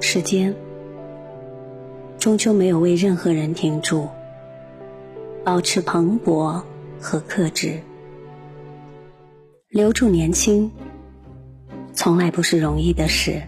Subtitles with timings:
[0.00, 0.54] 时间
[2.18, 4.08] 终究没有为任何人停住，
[5.44, 6.62] 保持蓬勃
[7.00, 7.80] 和克制，
[9.68, 10.70] 留住年轻，
[11.92, 13.42] 从来不是容易的事。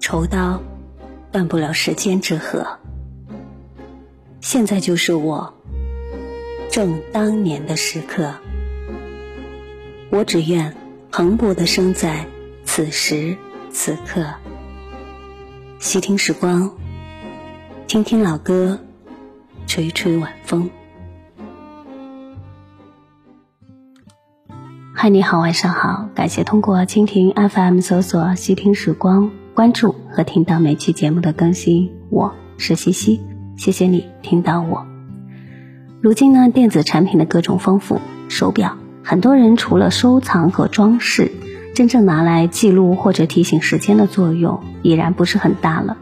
[0.00, 0.60] 愁刀
[1.32, 2.66] 断不了时间之河，
[4.42, 5.54] 现在就是我
[6.70, 8.34] 正当年的时刻。
[10.10, 10.76] 我只愿
[11.16, 12.26] 蓬勃的生在
[12.64, 13.36] 此时
[13.70, 14.26] 此刻。
[15.78, 16.72] 细听时光，
[17.86, 18.80] 听听老歌，
[19.68, 20.68] 吹吹晚风。
[24.92, 31.92] 嗨，你好，晚上好，感谢通过蜻蜓 FM 搜索“细听时光”，关注和听到每期节目的更新。
[32.10, 33.20] 我是西西，
[33.56, 34.84] 谢谢你听到我。
[36.02, 38.76] 如今呢，电子产品的各种丰富，手表。
[39.06, 41.30] 很多人除了收藏和装饰，
[41.74, 45.98] 真正拿来记录或者提醒时间的作用已然不是很大了。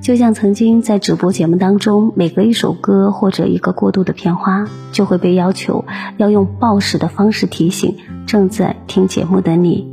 [0.00, 5.84] 就像曾经在直播节目当中，每隔一首歌或者一个过渡的片花，就会被要求
[6.16, 9.86] 要用报时的方式提醒正在听节目的你。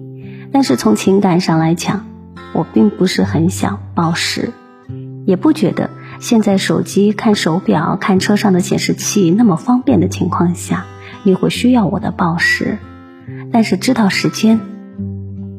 [0.54, 2.06] 但是从情感上来讲，
[2.54, 4.54] 我并不是很想报时，
[5.26, 5.90] 也不觉得
[6.22, 10.86] 现在手机看手表、看车上的显示器那么方便的情况下。
[11.24, 12.78] 你会需要我的报时，
[13.52, 14.60] 但是知道时间，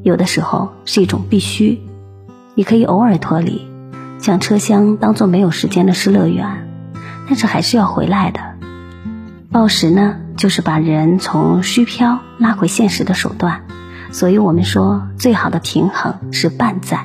[0.02, 1.80] 有的时候是一种必须。
[2.54, 3.66] 你可以偶尔脱离，
[4.18, 6.66] 将车厢当做没有时间的失乐园，
[7.28, 8.40] 但是还是要回来的。
[9.50, 13.62] 报时呢，就是把人从虚飘拉回现实的手段。
[14.10, 17.04] 所以我们说，最好的平衡是半载。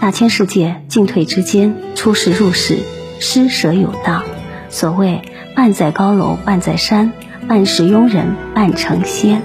[0.00, 2.78] 大千世界，进退之间，出世入世，
[3.20, 4.22] 施舍有道。
[4.68, 5.22] 所谓
[5.54, 7.12] 半载高楼，半载山。
[7.50, 9.42] 半是庸人半成仙。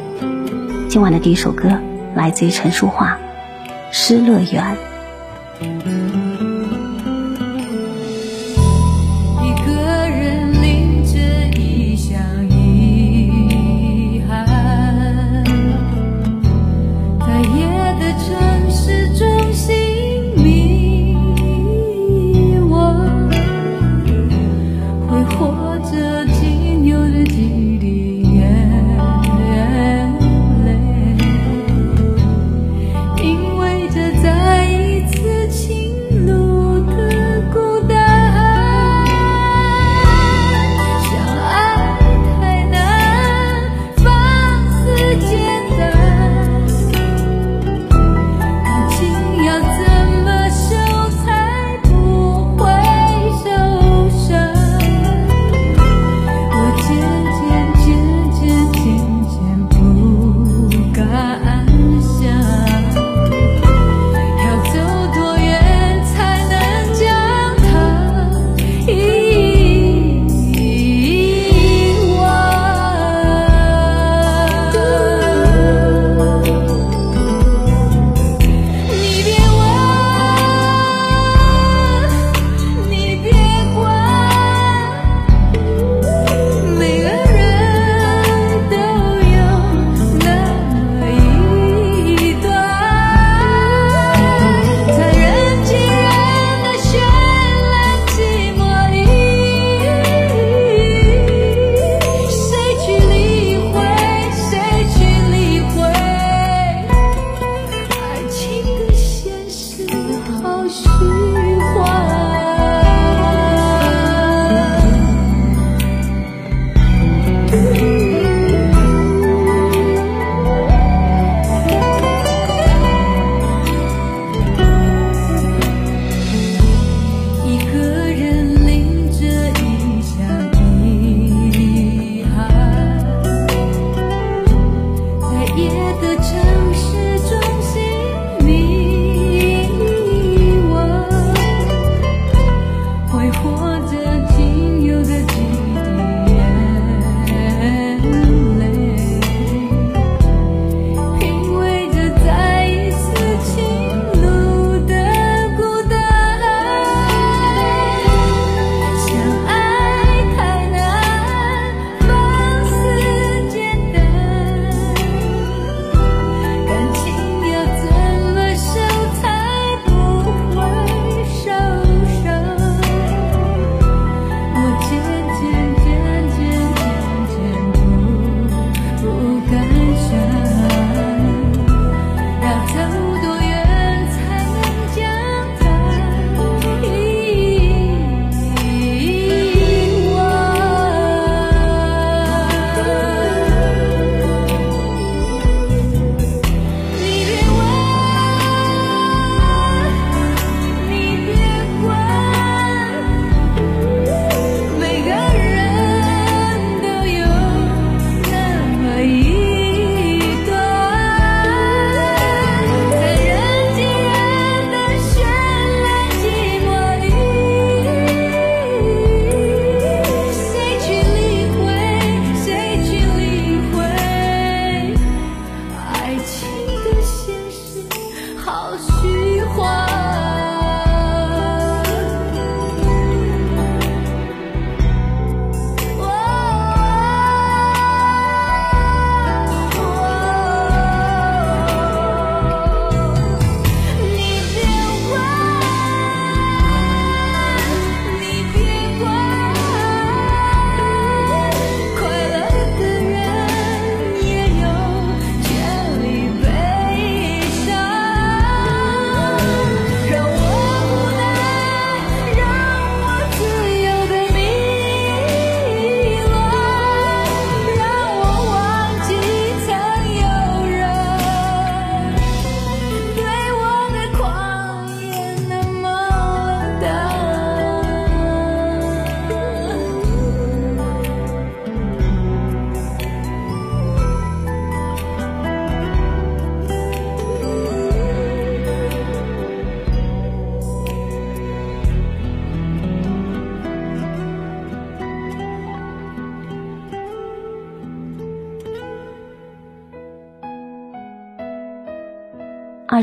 [0.88, 1.81] 今晚的第一首歌
[2.14, 3.17] 来自于陈淑桦，
[3.92, 4.78] 《失乐园》。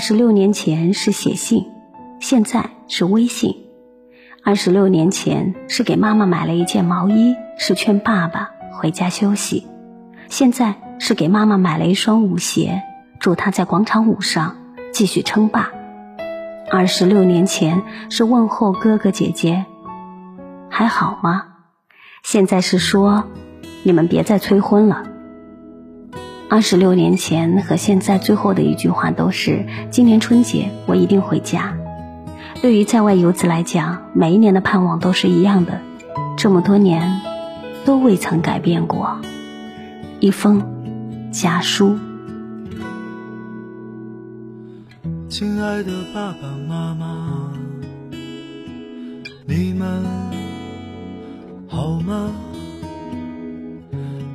[0.05, 1.71] 十六年前是写信，
[2.19, 3.69] 现在是微信。
[4.43, 9.65] 二十六年前是给妈妈买了一件毛衣，是劝爸爸回家休息；
[10.29, 12.83] 现在是给妈妈买了一双舞鞋，
[13.21, 14.57] 祝她在广场舞上
[14.93, 15.71] 继续称霸。
[16.69, 19.67] 二十六年前是问候哥哥姐姐，
[20.69, 21.45] 还好吗？
[22.25, 23.23] 现在是说，
[23.85, 25.12] 你们别再催婚了。
[26.53, 31.79] 二十六年前和现在最后的一句话都是：今年春节我一定回家。
[32.61, 35.81] 对于在外游子来讲，每一年的盼望都是一样的，
[36.37, 37.23] 这么多年
[37.87, 39.19] 都未曾改变过。
[40.21, 40.63] 一封
[41.33, 41.99] 家书。
[45.31, 47.51] 亲爱的爸爸妈妈，
[49.47, 50.05] 你们
[51.67, 52.31] 好吗？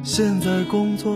[0.02, 1.16] 现在工作。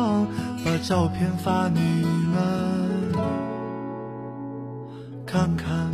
[0.63, 3.11] 把照片发你们
[5.25, 5.90] 看看。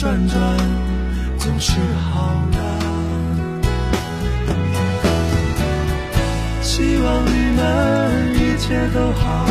[0.00, 0.40] 转转
[1.36, 1.72] 总是
[2.10, 2.58] 好的，
[6.62, 7.60] 希望你们
[8.34, 9.44] 一切都好，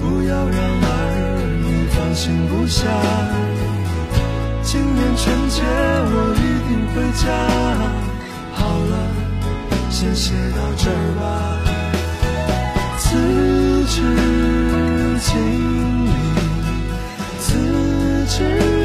[0.00, 0.86] 不要让儿
[1.60, 2.88] 女放心不下。
[4.62, 6.40] 今年春节我一
[6.70, 7.28] 定回家。
[8.54, 8.94] 好了，
[9.90, 11.20] 先写到这儿吧。
[12.98, 13.04] 辞
[13.88, 13.94] 职
[15.20, 15.28] 经
[16.06, 16.08] 历，
[17.38, 17.44] 辞
[18.26, 18.81] 职。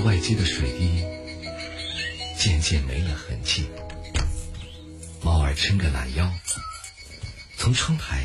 [0.00, 1.04] 外接的水滴
[2.38, 3.68] 渐渐没了痕迹。
[5.22, 6.32] 猫儿撑着懒腰，
[7.56, 8.24] 从窗台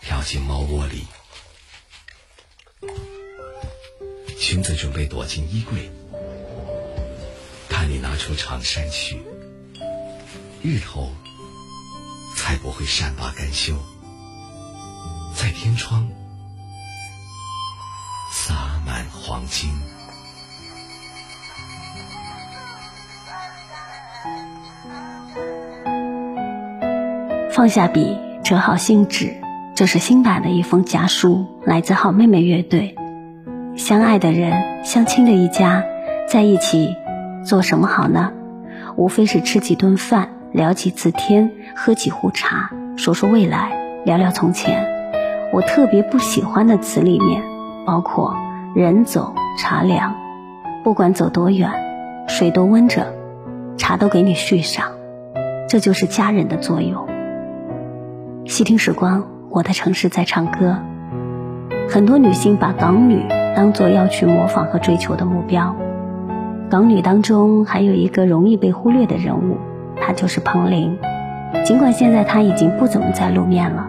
[0.00, 1.06] 跳进猫窝里，
[4.38, 5.90] 裙子准备躲进衣柜。
[7.68, 9.22] 看你拿出长衫去，
[10.62, 11.12] 日头
[12.36, 13.74] 才不会善罢甘休，
[15.34, 16.10] 在天窗
[18.32, 19.70] 洒满黄金。
[27.54, 29.32] 放下笔，折好信纸，
[29.76, 32.96] 这是新版的一封家书，来自好妹妹乐队。
[33.76, 35.84] 相爱的人，相亲的一家，
[36.28, 36.96] 在一起
[37.46, 38.32] 做什么好呢？
[38.96, 43.70] 无非是吃几顿饭，聊几次天，喝几壶茶，说说未来，
[44.04, 44.84] 聊聊从前。
[45.52, 47.40] 我特别不喜欢的词里面，
[47.86, 48.34] 包括
[48.74, 50.16] 人走茶凉，
[50.82, 51.70] 不管走多远，
[52.26, 53.14] 水都温着，
[53.76, 54.88] 茶都给你续上，
[55.68, 57.13] 这就是家人的作用。
[58.46, 60.76] 细听时光，我的城市在唱歌。
[61.88, 63.24] 很多女性把港女
[63.56, 65.74] 当做要去模仿和追求的目标。
[66.68, 69.56] 港女当中还有一个容易被忽略的人物，
[69.96, 70.98] 她就是彭羚。
[71.64, 73.88] 尽管现在她已经不怎么再露面了，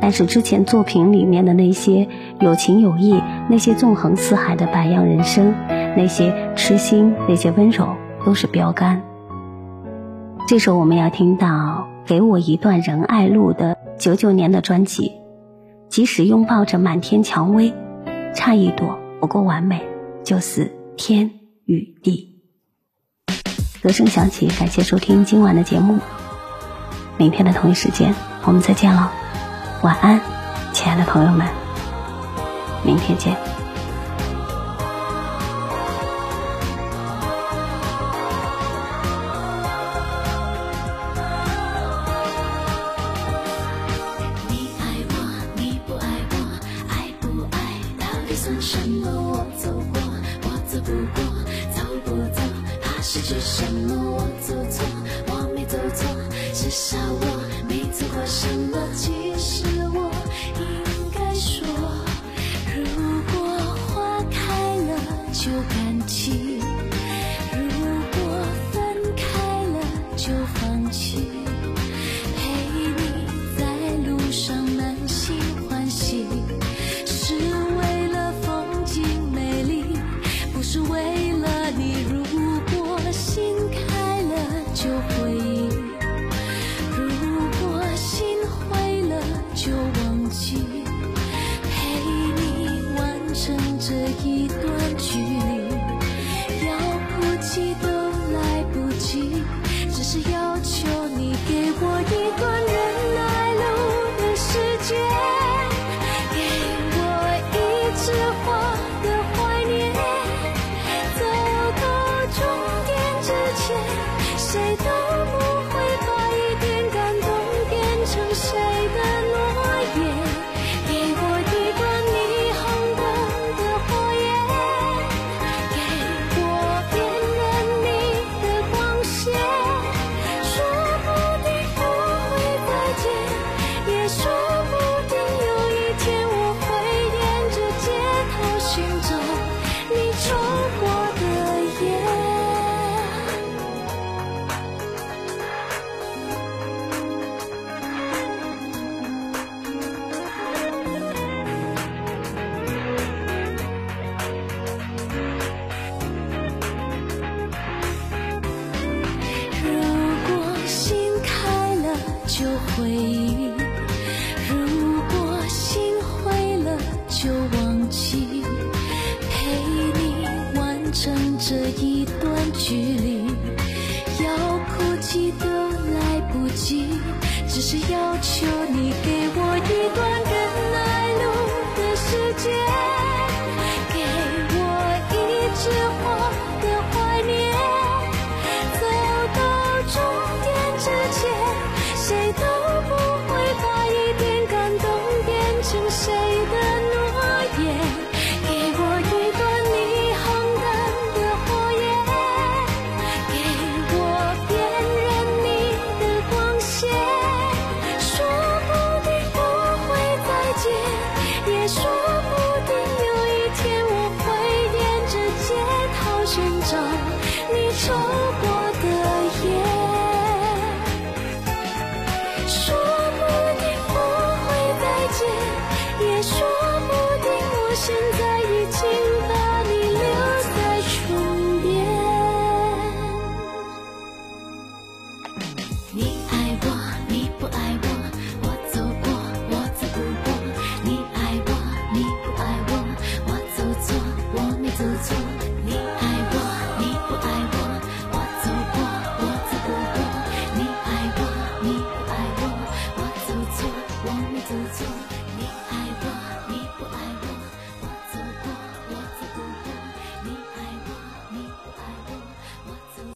[0.00, 2.08] 但是之前作品里面的那些
[2.40, 5.54] 有情有义、那些纵横四海的百样人生、
[5.96, 7.88] 那些痴心、那些温柔，
[8.26, 9.00] 都是标杆。
[10.46, 11.46] 这首我们要听到
[12.08, 15.12] 《给我一段仁爱路》的九九年的专辑，
[15.88, 17.74] 即使拥抱着满天蔷薇，
[18.34, 19.82] 差一朵不够完美，
[20.22, 21.32] 就是天
[21.64, 22.40] 与地。
[23.82, 25.98] 歌声响起，感谢收听今晚的节目，
[27.16, 28.14] 明天的同一时间
[28.44, 29.12] 我们再见了，
[29.82, 30.20] 晚安，
[30.72, 31.46] 亲爱的朋友们，
[32.84, 33.57] 明天见。